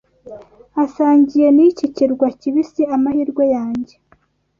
asangiye 0.83 1.47
n'iki 1.55 1.85
kirwa 1.95 2.27
kibisi 2.39 2.81
amahirwe 2.95 3.43
yanjye 3.55 3.95